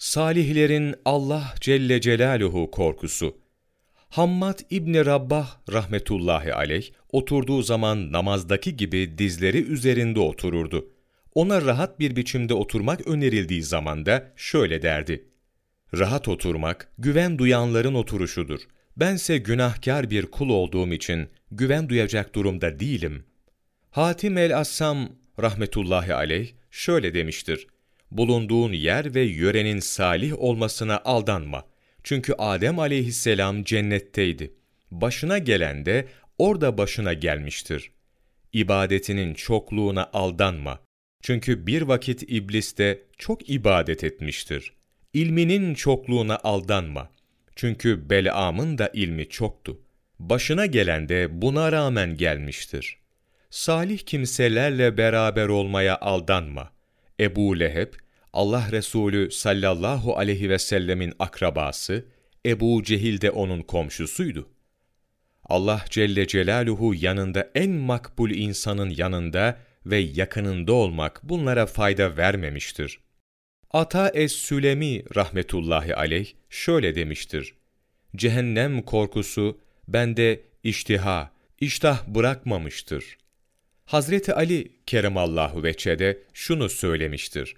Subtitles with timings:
[0.00, 3.36] Salihlerin Allah Celle Celaluhu korkusu.
[4.08, 10.90] Hammad İbni Rabbah rahmetullahi aleyh oturduğu zaman namazdaki gibi dizleri üzerinde otururdu.
[11.34, 15.28] Ona rahat bir biçimde oturmak önerildiği zaman da şöyle derdi.
[15.98, 18.60] Rahat oturmak, güven duyanların oturuşudur.
[18.96, 23.24] Bense günahkar bir kul olduğum için güven duyacak durumda değilim.
[23.90, 25.08] Hatim el-Assam
[25.42, 27.66] rahmetullahi aleyh şöyle demiştir.
[28.10, 31.64] Bulunduğun yer ve yörenin salih olmasına aldanma.
[32.02, 34.54] Çünkü Adem aleyhisselam cennetteydi.
[34.90, 36.06] Başına gelen de
[36.38, 37.90] orada başına gelmiştir.
[38.52, 40.80] İbadetinin çokluğuna aldanma.
[41.22, 44.72] Çünkü bir vakit iblis de çok ibadet etmiştir.
[45.12, 47.10] İlminin çokluğuna aldanma.
[47.56, 49.80] Çünkü Belam'ın da ilmi çoktu.
[50.18, 52.96] Başına gelen de buna rağmen gelmiştir.
[53.50, 56.72] Salih kimselerle beraber olmaya aldanma.
[57.20, 57.92] Ebu Leheb,
[58.32, 62.04] Allah Resulü sallallahu aleyhi ve sellemin akrabası,
[62.46, 64.48] Ebu Cehil de onun komşusuydu.
[65.44, 73.00] Allah Celle Celaluhu yanında en makbul insanın yanında ve yakınında olmak bunlara fayda vermemiştir.
[73.70, 77.54] Ata es-Sülemi rahmetullahi aleyh şöyle demiştir.
[78.16, 83.18] Cehennem korkusu bende iştiha, iştah bırakmamıştır.
[83.84, 87.56] Hazreti Ali keremallahu veçede şunu söylemiştir.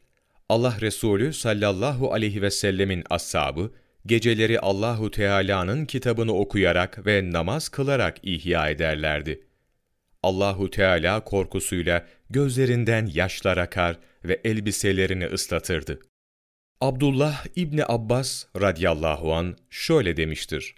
[0.52, 3.72] Allah Resulü sallallahu aleyhi ve sellemin ashabı
[4.06, 9.46] geceleri Allahu Teala'nın kitabını okuyarak ve namaz kılarak ihya ederlerdi.
[10.22, 16.00] Allahu Teala korkusuyla gözlerinden yaşlar akar ve elbiselerini ıslatırdı.
[16.80, 20.74] Abdullah İbni Abbas radıyallahu an şöyle demiştir.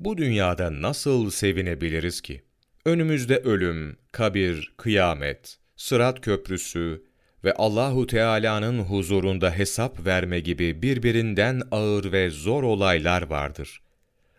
[0.00, 2.42] Bu dünyada nasıl sevinebiliriz ki?
[2.84, 7.07] Önümüzde ölüm, kabir, kıyamet, sırat köprüsü
[7.44, 13.80] ve Allahu Teala'nın huzurunda hesap verme gibi birbirinden ağır ve zor olaylar vardır.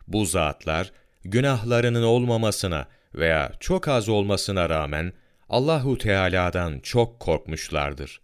[0.07, 0.91] Bu zatlar
[1.23, 5.13] günahlarının olmamasına veya çok az olmasına rağmen
[5.49, 8.21] Allahu Teala'dan çok korkmuşlardır.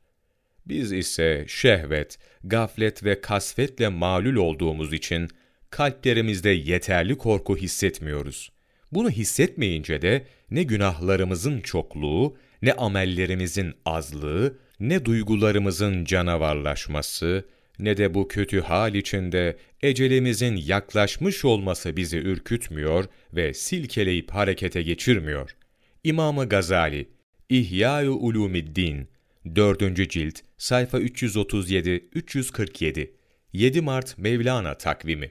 [0.66, 5.30] Biz ise şehvet, gaflet ve kasvetle malul olduğumuz için
[5.70, 8.52] kalplerimizde yeterli korku hissetmiyoruz.
[8.92, 17.46] Bunu hissetmeyince de ne günahlarımızın çokluğu, ne amellerimizin azlığı, ne duygularımızın canavarlaşması,
[17.80, 25.56] ne de bu kötü hal içinde ecelimizin yaklaşmış olması bizi ürkütmüyor ve silkeleyip harekete geçirmiyor.
[26.04, 27.10] İmam-ı Gazali,
[27.50, 29.08] İhya-ı Ulumiddin,
[29.56, 30.10] 4.
[30.10, 33.12] cilt, sayfa 337-347,
[33.54, 35.30] 7 Mart Mevlana takvimi